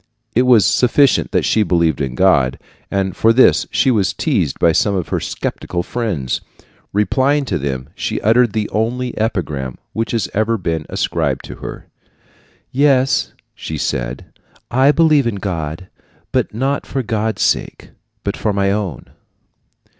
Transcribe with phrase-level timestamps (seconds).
[0.33, 2.57] It was sufficient that she believed in God;
[2.89, 6.41] and for this she was teased by some of her skeptical friends.
[6.91, 11.85] Replying to them, she uttered the only epigram that has ever been ascribed to her.
[12.71, 14.25] "Yes," she said,
[14.71, 15.87] "I believe in God,
[16.51, 17.91] not for God's sake,
[18.23, 19.05] but for my own."